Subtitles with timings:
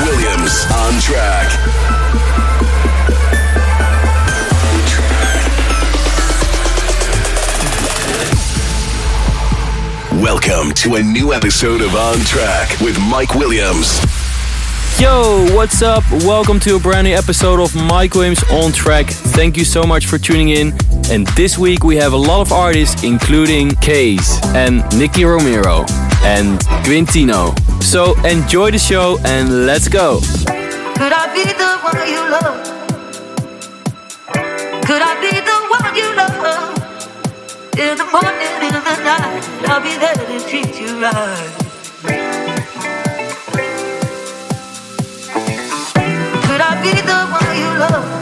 [0.00, 0.66] Williams.
[0.74, 1.50] On track.
[10.22, 14.00] Welcome to a new episode of On Track with Mike Williams.
[15.00, 16.04] Yo, what's up?
[16.10, 19.06] Welcome to a brand new episode of Mike Williams on Track.
[19.06, 20.74] Thank you so much for tuning in.
[21.10, 25.86] And this week we have a lot of artists, including KAAZE and Nicky Romero
[26.22, 27.65] and Quintino.
[27.86, 30.18] So enjoy the show and let's go.
[30.18, 32.66] Could I be the one you love?
[34.84, 36.74] Could I be the one you love?
[37.78, 41.52] In the morning, in the night, I'll be there to treat you right.
[46.42, 48.15] Could I be the one you love?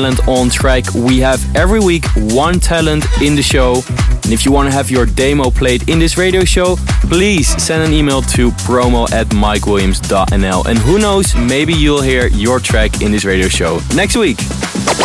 [0.00, 0.84] Talent on track.
[0.94, 3.82] We have every week one talent in the show.
[4.24, 6.76] And if you want to have your demo played in this radio show,
[7.10, 10.66] please send an email to promo at mikewilliams.nl.
[10.66, 14.38] And who knows, maybe you'll hear your track in this radio show next week.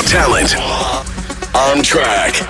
[0.07, 0.55] Talent.
[1.55, 2.44] On track.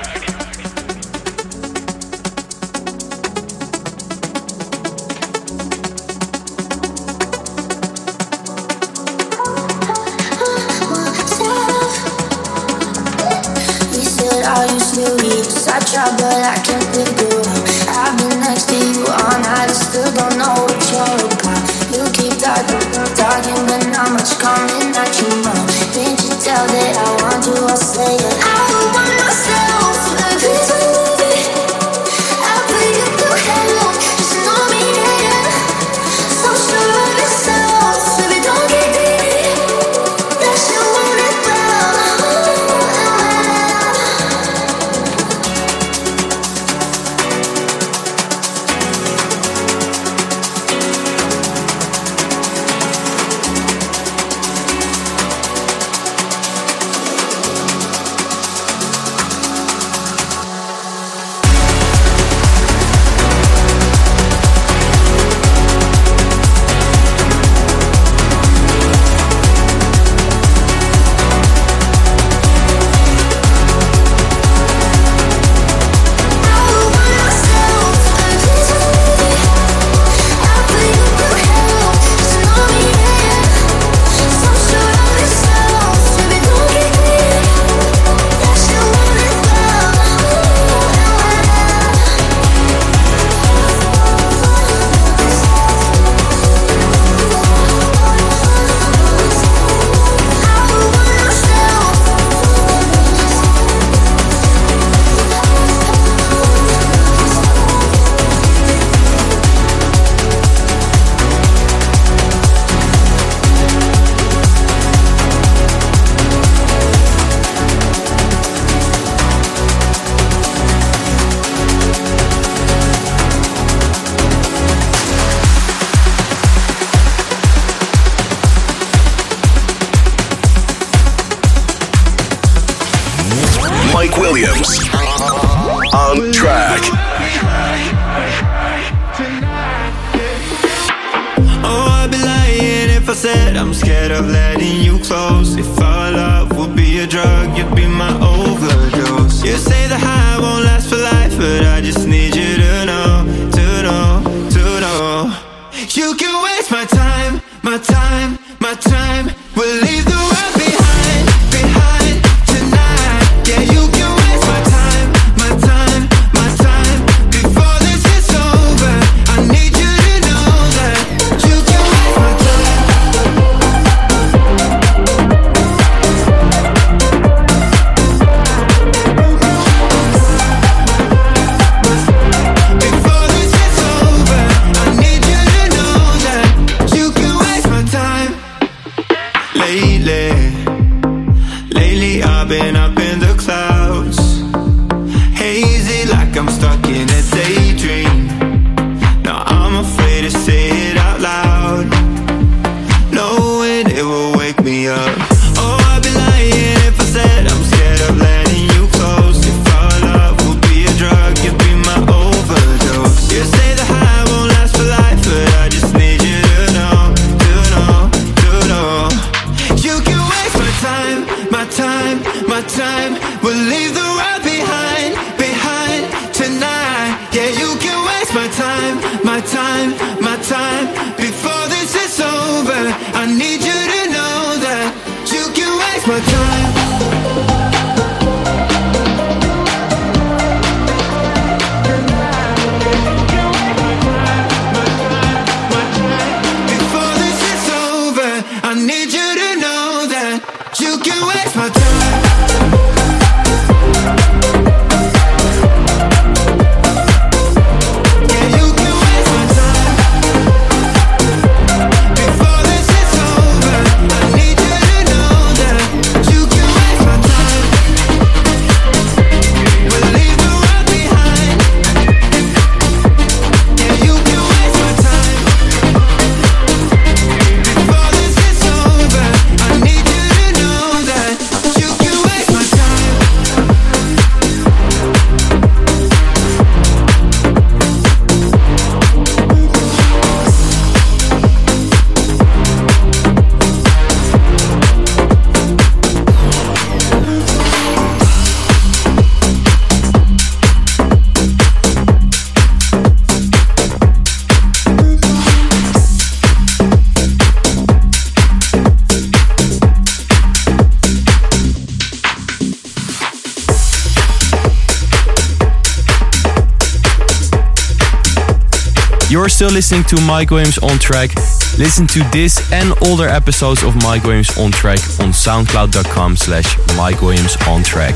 [319.55, 321.33] still listening to Mike Williams on track,
[321.77, 327.21] listen to this and older episodes of Mike Williams on track on soundcloud.com slash Mike
[327.21, 328.15] Williams on track.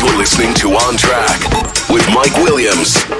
[0.00, 1.38] You're listening to On Track
[1.88, 3.19] with Mike Williams.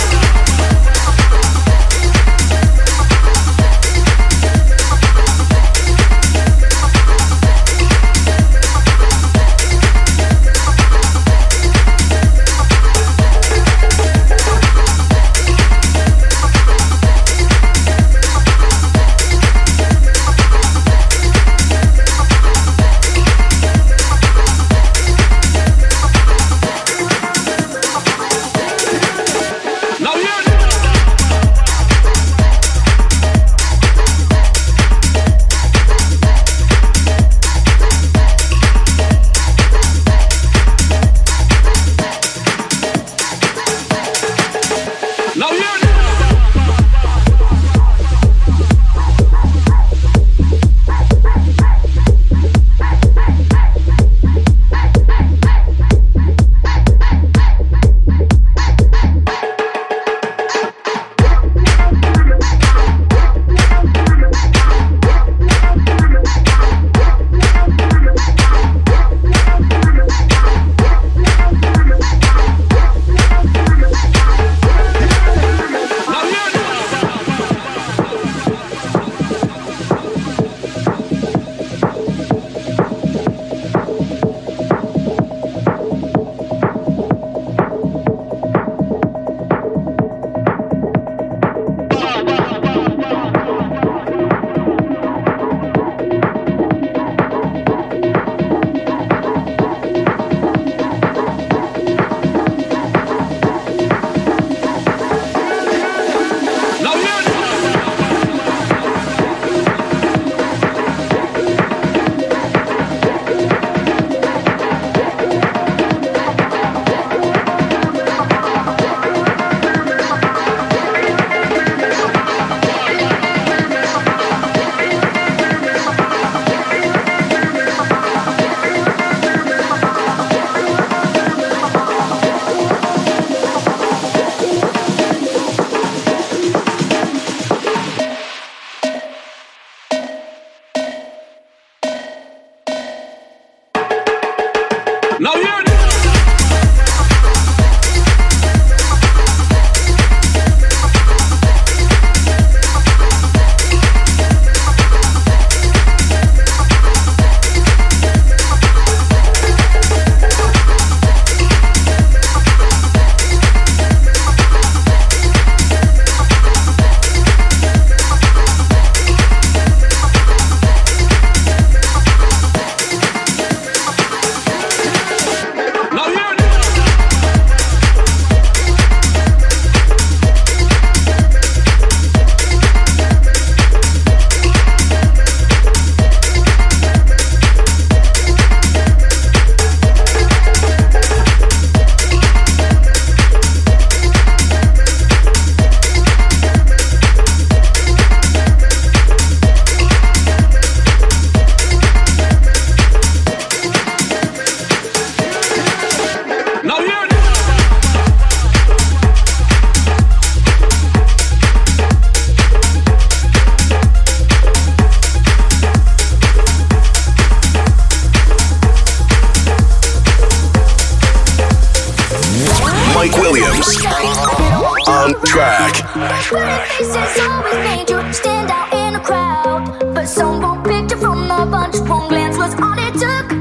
[231.81, 233.31] Just one glance was all it took.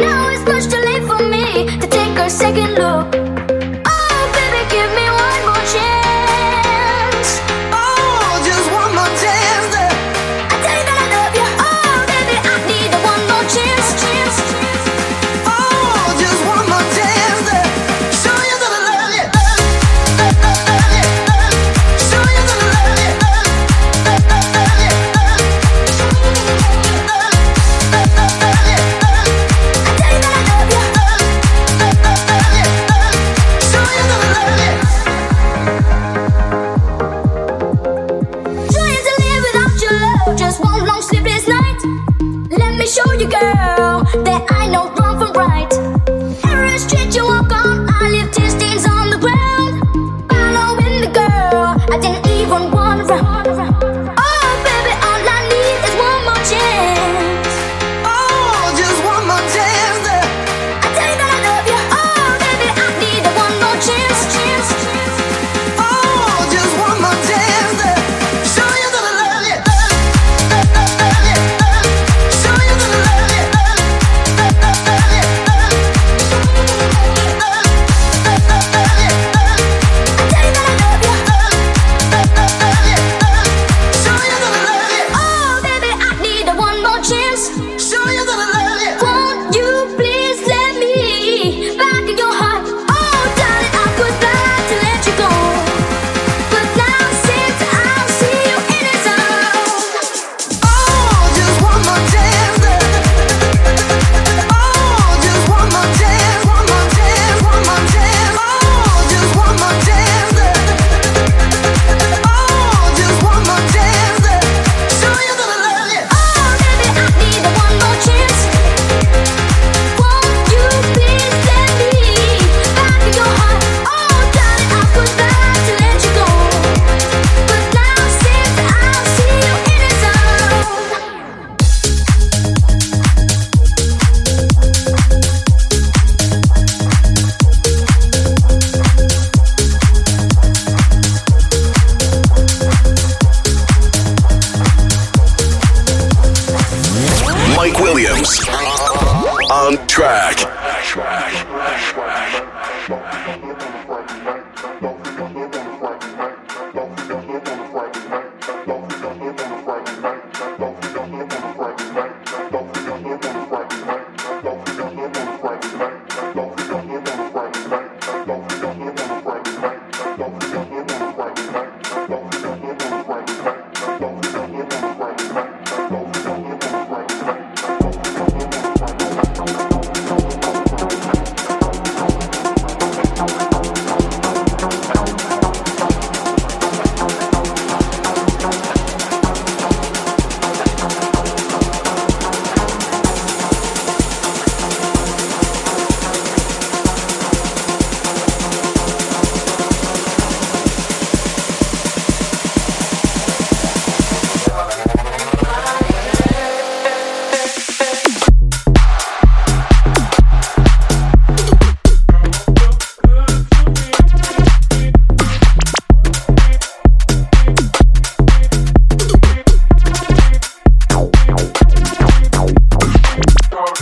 [0.00, 3.15] Now it's much too late for me to take a second look.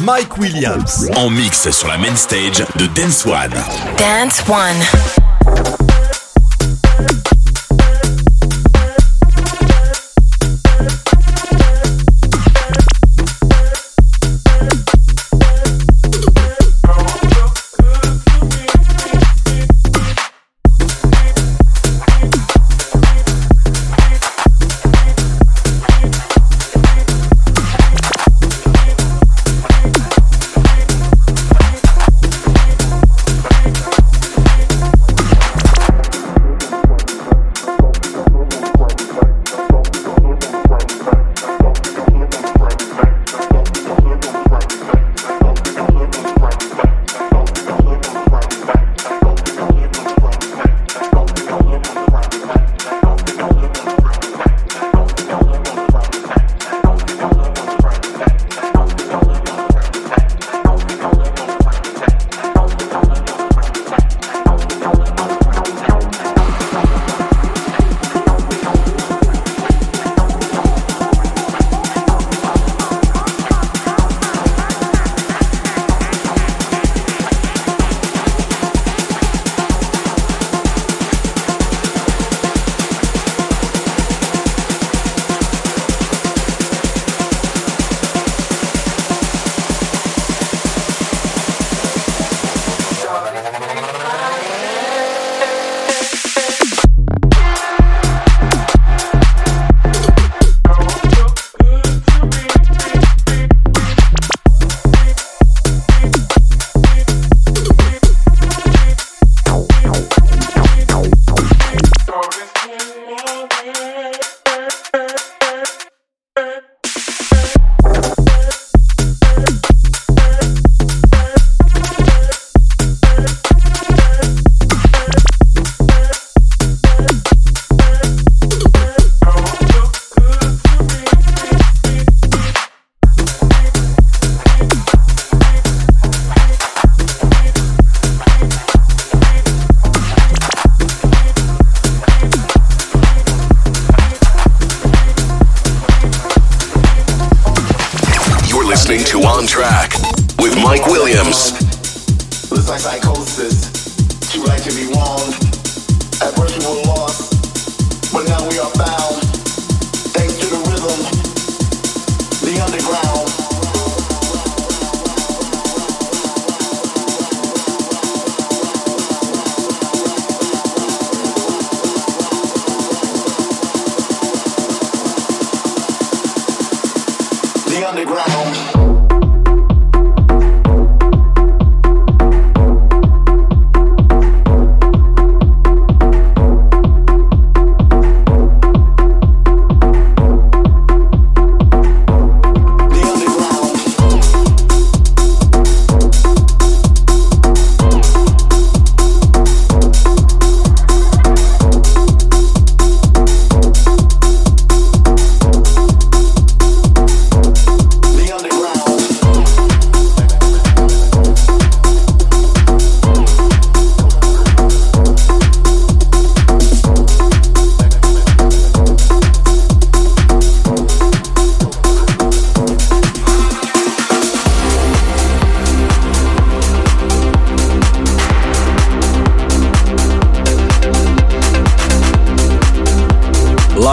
[0.00, 3.54] Mike Williams en mix sur la main stage de Dance One.
[3.96, 6.03] Dance One.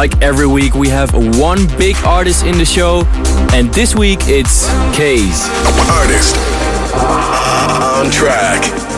[0.02, 3.04] Like every week, we have one big artist in the show,
[3.54, 5.48] and this week it's KAAZE.
[5.92, 6.36] Artist.
[6.96, 8.91] On Track.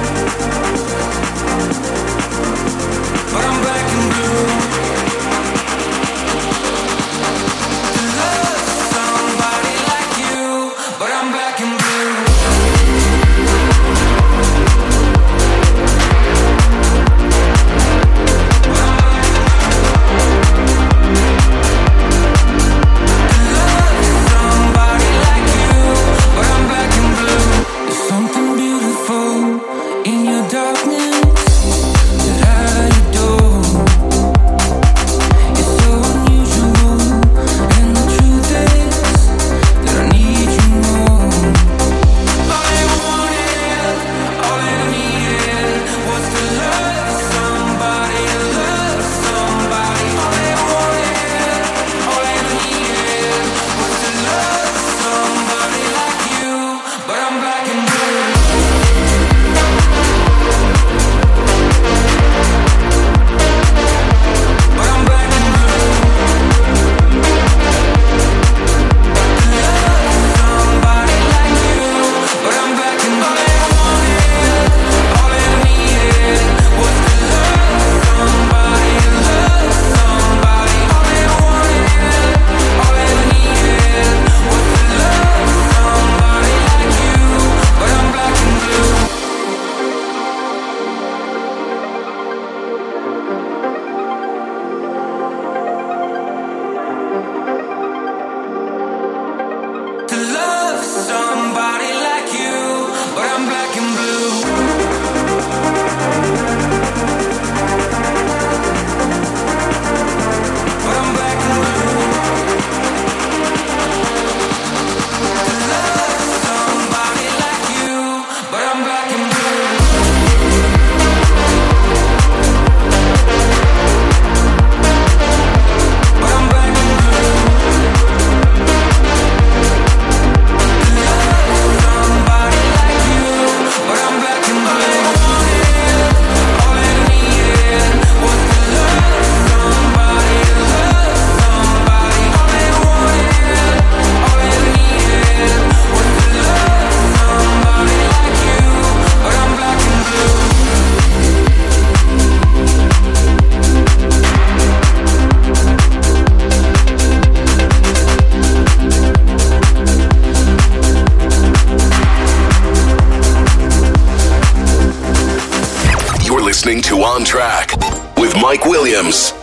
[167.26, 167.72] Track
[168.18, 169.43] with Mike Williams.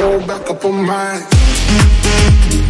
[0.00, 2.69] Roll back up on mine.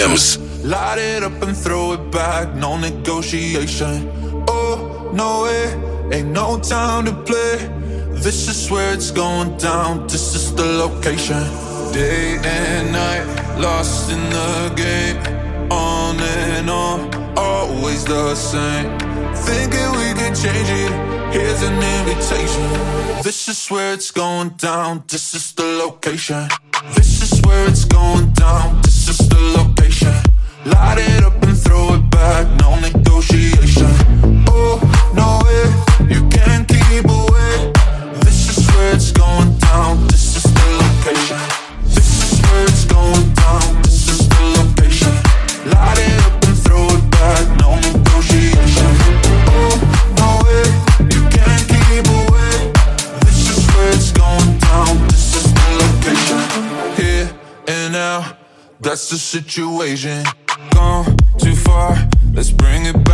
[0.00, 0.38] Williams.
[0.64, 4.10] Light it up and throw it back, no negotiation.
[4.48, 7.56] Oh, no way, ain't no time to play.
[8.22, 11.42] This is where it's going down, this is the location.
[11.92, 13.26] Day and night,
[13.58, 15.18] lost in the game.
[15.70, 18.98] On and on, always the same.
[19.34, 20.92] Thinking we can change it.
[21.32, 23.22] Here's an invitation.
[23.22, 25.04] This is where it's going down.
[25.06, 26.48] This is the location.
[26.94, 28.29] This is where it's going
[59.30, 60.24] situation.
[60.74, 61.96] Gone too far.
[62.32, 63.09] Let's bring it back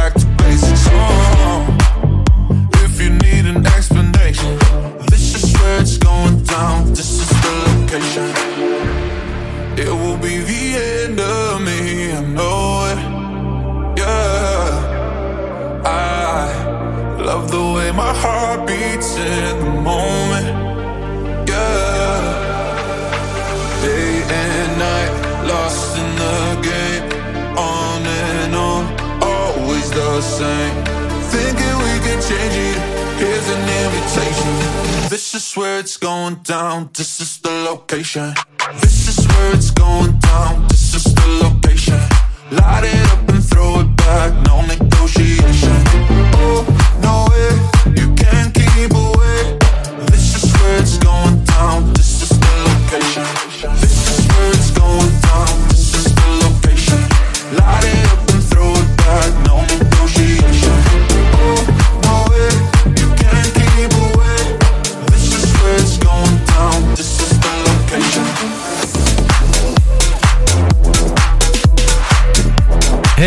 [36.93, 38.35] This is the location.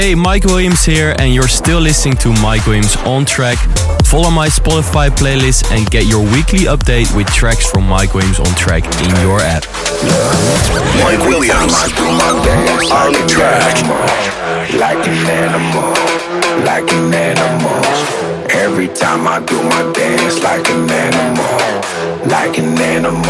[0.09, 3.59] Hey, Mike Williams here, and you're still listening to Mike Williams on track.
[4.05, 8.49] Follow my Spotify playlist and get your weekly update with tracks from Mike Williams on
[8.55, 9.69] track in your app.
[11.05, 11.77] Mike Williams
[12.89, 13.77] on track.
[14.81, 15.93] like an animal,
[16.65, 18.49] like an animal.
[18.49, 23.28] Every time I do my dance, like an animal, like an animal,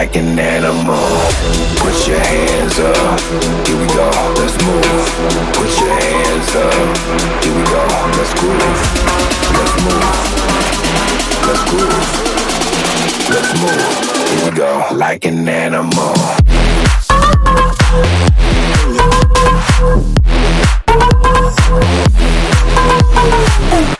[0.00, 0.96] like an animal.
[1.76, 3.20] Put your hands up,
[3.66, 4.08] here we go,
[4.40, 5.04] let's move.
[5.52, 6.72] Put your hands up,
[7.44, 7.84] here we go,
[8.16, 8.80] let's groove,
[9.58, 10.08] let's move,
[11.46, 12.08] let's groove,
[13.28, 13.84] let's move.
[14.30, 16.14] Here we go, like an animal.
[23.70, 23.99] like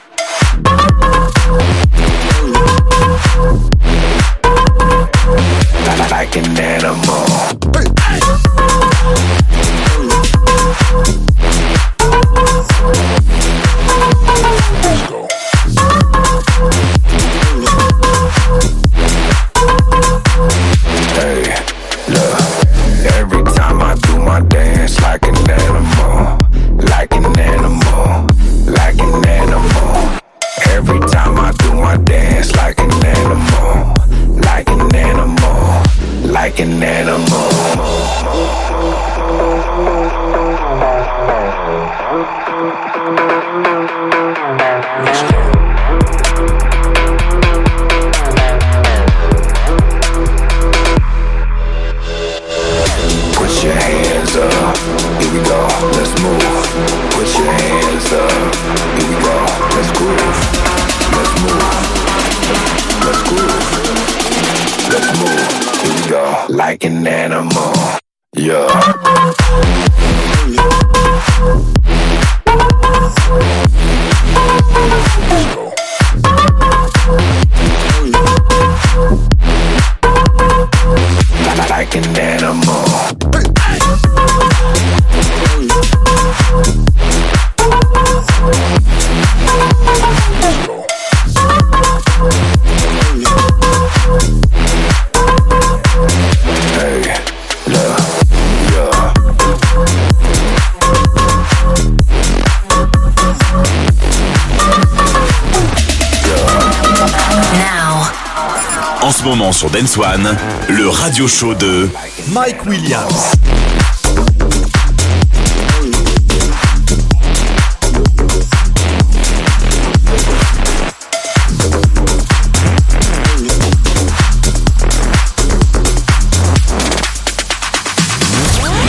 [109.51, 110.36] moment sur Dance One,
[110.68, 111.88] le radio show de
[112.32, 113.32] Mike Williams.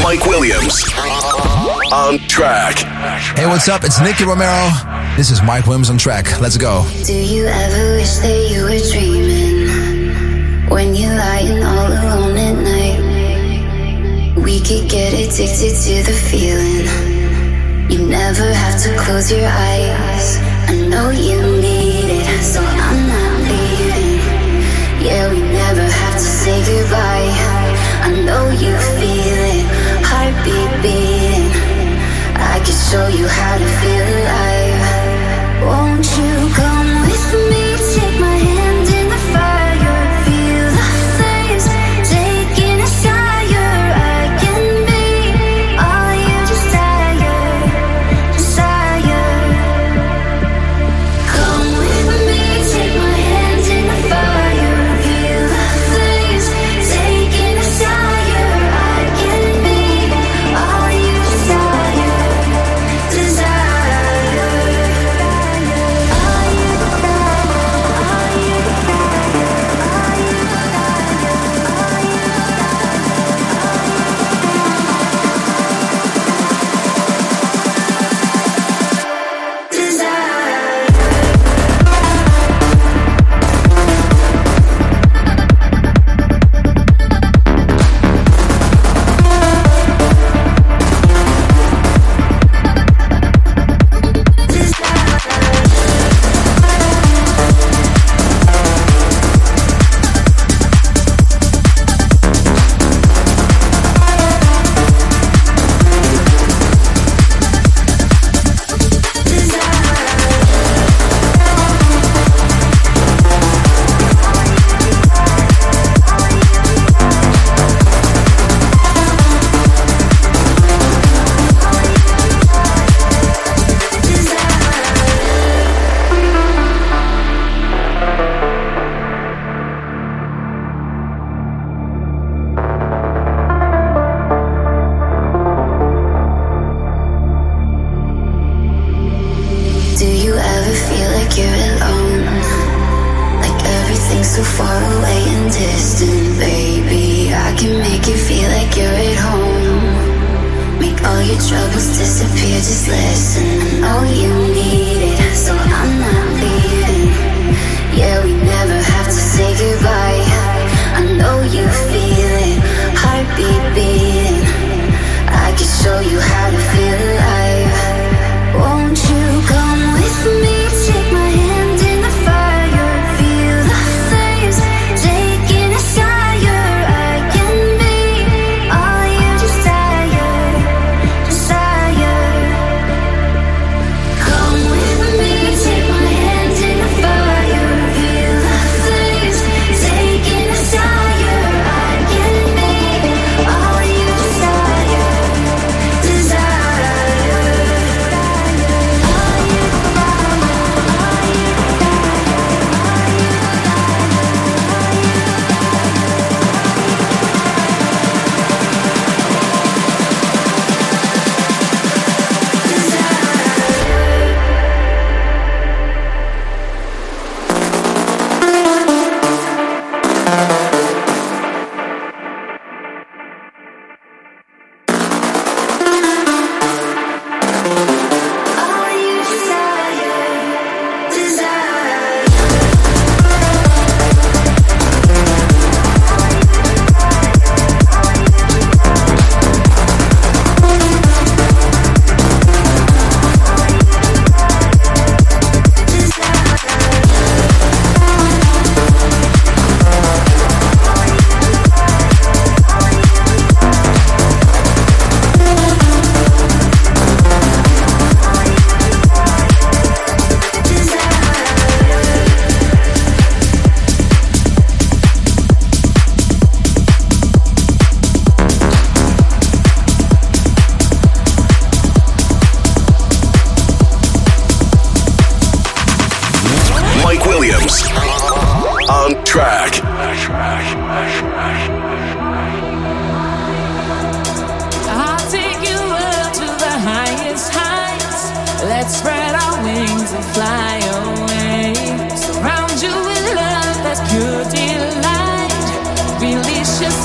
[0.04, 0.86] Mike Williams
[1.92, 2.80] on track.
[3.36, 3.84] Hey, what's up?
[3.84, 4.70] It's Nicky Romero.
[5.18, 6.40] This is Mike Williams on track.
[6.40, 6.86] Let's go.
[7.06, 9.31] Do you ever wish that you were dreaming?
[10.82, 13.00] when you're lying all alone at night.
[14.46, 16.88] We could get addicted to the feeling.
[17.92, 20.28] You never have to close your eyes.
[20.72, 24.22] I know you need it, so I'm not leaving.
[25.06, 27.30] Yeah, we never have to say goodbye.
[28.08, 29.66] I know you feel it,
[30.10, 31.46] heartbeat beating.
[32.54, 34.82] I can show you how to feel alive.
[35.64, 36.81] Won't you come?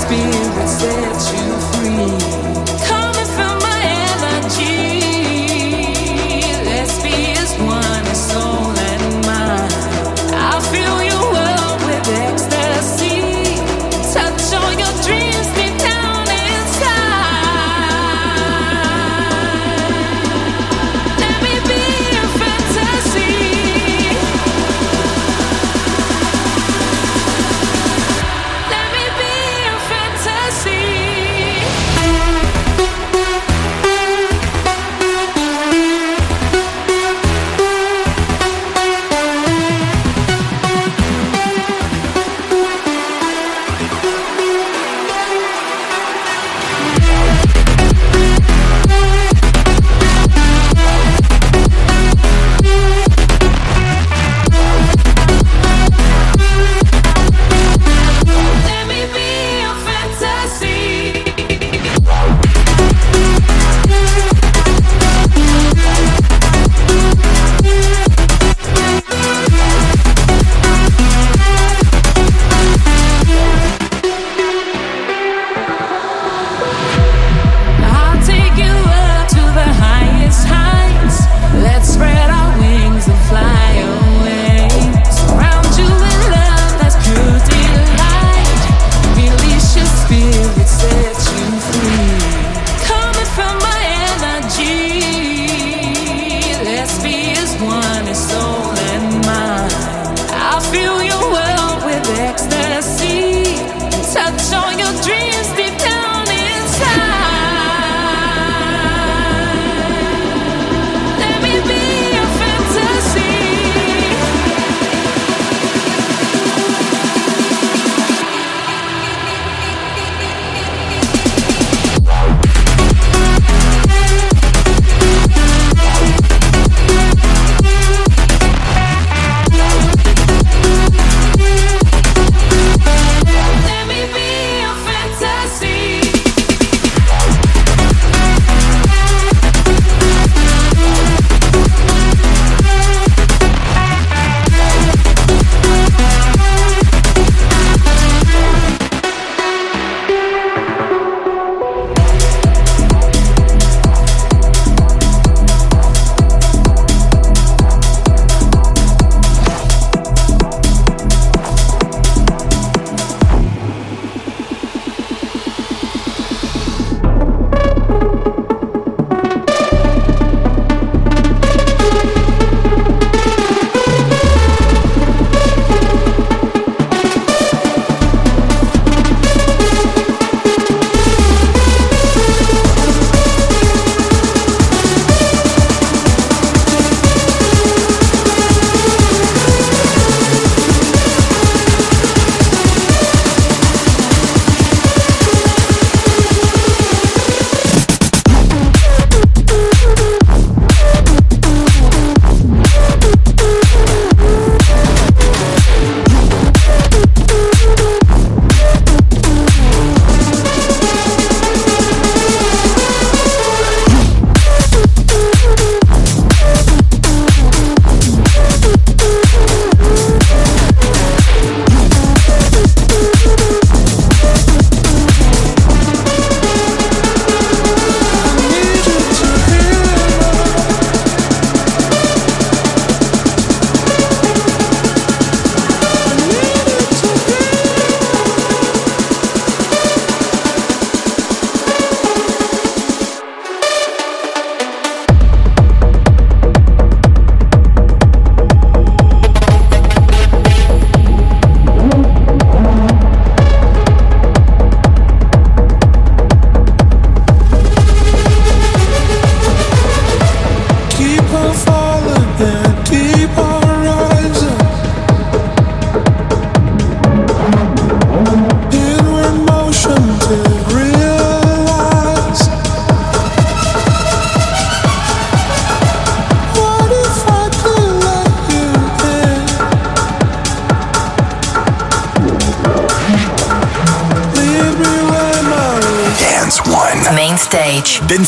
[0.06, 2.25] spirit set you free.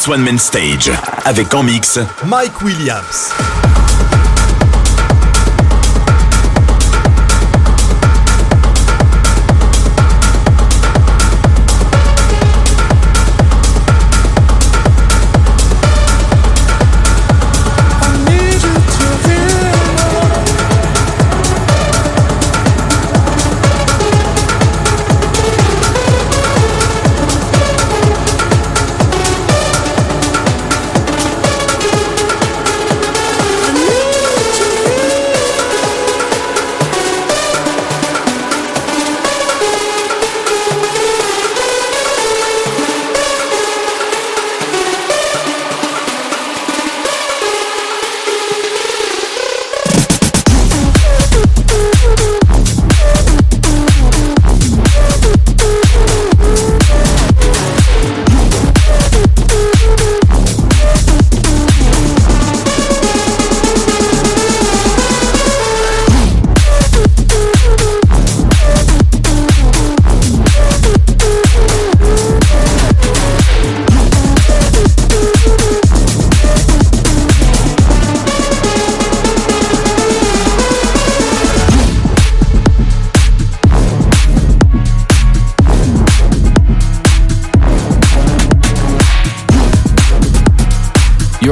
[0.08, 0.90] One Main Stage.
[1.24, 3.57] Avec en mix Mike Williams.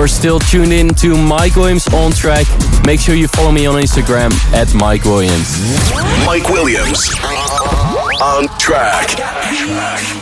[0.06, 2.46] You're still tuned in to Mike Williams on track.
[2.86, 5.58] Make sure you follow me on Instagram at Mike Williams.
[6.24, 7.10] Mike Williams
[8.22, 10.15] on track.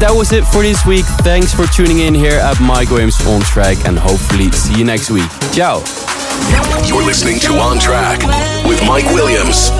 [0.00, 1.04] That was it for this week.
[1.20, 5.10] Thanks for tuning in here at Mike Williams On Track and hopefully see you next
[5.10, 5.28] week.
[5.52, 5.84] Ciao.
[6.86, 8.20] You're listening to On Track
[8.66, 9.70] with Mike Williams.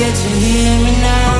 [0.00, 1.34] Get to hear me now.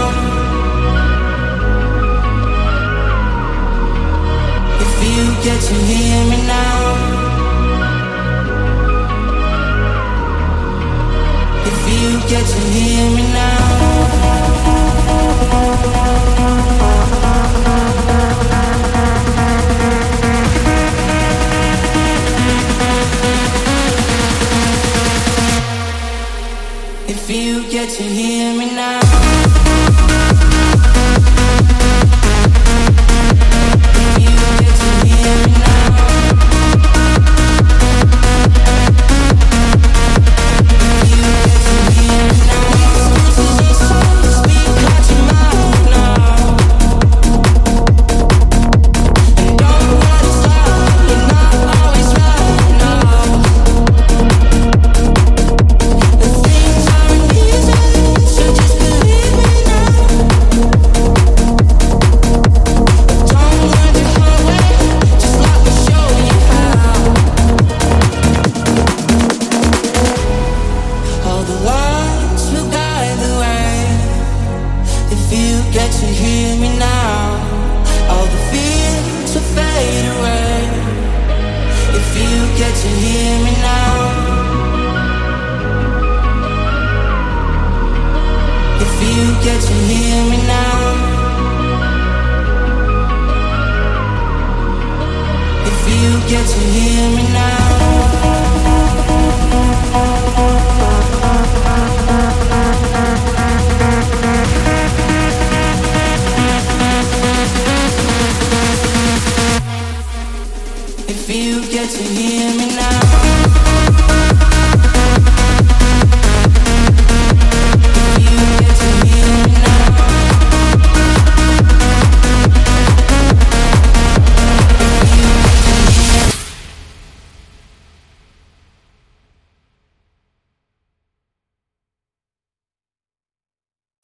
[4.84, 5.24] If you
[5.88, 6.78] hear me now.
[11.70, 13.29] If you get to hear me now.
[27.30, 29.09] You get to hear me now.